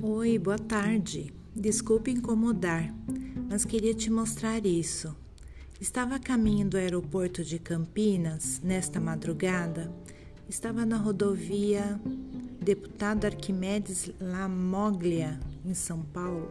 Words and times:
boa 0.00 0.58
tarde. 0.58 1.30
Desculpe 1.54 2.10
incomodar, 2.10 2.90
mas 3.50 3.66
queria 3.66 3.92
te 3.92 4.10
mostrar 4.10 4.64
isso. 4.64 5.14
Estava 5.78 6.14
a 6.14 6.18
caminho 6.18 6.66
do 6.66 6.78
aeroporto 6.78 7.44
de 7.44 7.58
Campinas 7.58 8.62
nesta 8.64 8.98
madrugada. 8.98 9.92
Estava 10.48 10.86
na 10.86 10.96
rodovia 10.96 12.00
Deputado 12.62 13.26
Arquimedes 13.26 14.10
Lamoglia, 14.18 15.38
em 15.66 15.74
São 15.74 16.00
Paulo, 16.00 16.48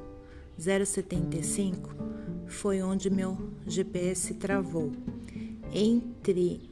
075. 0.60 1.90
Foi 2.46 2.84
onde 2.84 3.10
meu 3.10 3.36
GPS 3.66 4.36
travou. 4.36 4.92
Entre 5.74 6.70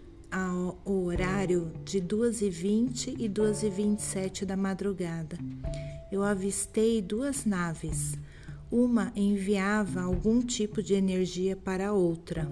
o 0.86 1.06
horário 1.06 1.72
de 1.84 2.00
2h20 2.00 3.16
e 3.18 3.28
2h27 3.28 4.46
da 4.46 4.56
madrugada. 4.56 5.40
Eu 6.12 6.24
avistei 6.24 7.02
duas 7.02 7.44
naves. 7.46 8.18
Uma 8.72 9.12
enviava 9.16 10.02
algum 10.02 10.42
tipo 10.42 10.82
de 10.82 10.94
energia 10.94 11.56
para 11.56 11.88
a 11.88 11.94
outra, 11.94 12.50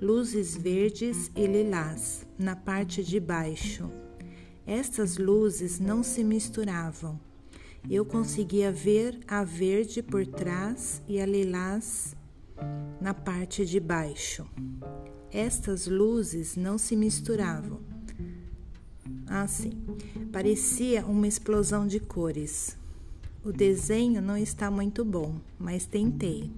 luzes 0.00 0.56
verdes 0.56 1.32
e 1.34 1.46
lilás 1.46 2.24
na 2.38 2.54
parte 2.54 3.02
de 3.02 3.18
baixo. 3.18 3.90
Estas 4.64 5.18
luzes 5.18 5.80
não 5.80 6.02
se 6.02 6.22
misturavam. 6.22 7.18
Eu 7.90 8.04
conseguia 8.04 8.70
ver 8.70 9.18
a 9.26 9.42
verde 9.42 10.02
por 10.02 10.24
trás 10.24 11.02
e 11.08 11.20
a 11.20 11.26
lilás 11.26 12.14
na 13.00 13.12
parte 13.12 13.66
de 13.66 13.80
baixo. 13.80 14.46
Estas 15.32 15.88
luzes 15.88 16.56
não 16.56 16.78
se 16.78 16.94
misturavam. 16.94 17.80
Assim, 19.26 19.72
parecia 20.30 21.04
uma 21.04 21.26
explosão 21.26 21.86
de 21.86 21.98
cores. 21.98 22.76
O 23.44 23.50
desenho 23.50 24.22
não 24.22 24.36
está 24.36 24.70
muito 24.70 25.04
bom, 25.04 25.34
mas 25.58 25.84
tentei. 25.84 26.48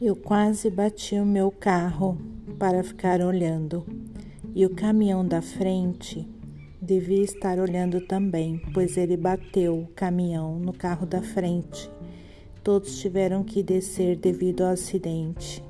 Eu 0.00 0.16
quase 0.16 0.70
bati 0.70 1.16
o 1.16 1.26
meu 1.26 1.50
carro 1.50 2.16
para 2.58 2.82
ficar 2.82 3.20
olhando, 3.20 3.84
e 4.54 4.64
o 4.64 4.70
caminhão 4.70 5.26
da 5.26 5.42
frente 5.42 6.26
devia 6.82 7.22
estar 7.22 7.60
olhando 7.60 8.00
também, 8.00 8.60
pois 8.74 8.96
ele 8.96 9.16
bateu 9.16 9.78
o 9.78 9.86
caminhão 9.94 10.58
no 10.58 10.72
carro 10.72 11.06
da 11.06 11.22
frente. 11.22 11.88
Todos 12.64 12.98
tiveram 13.00 13.44
que 13.44 13.62
descer 13.62 14.16
devido 14.16 14.62
ao 14.62 14.72
acidente. 14.72 15.62